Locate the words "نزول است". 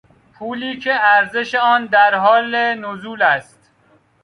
2.75-3.69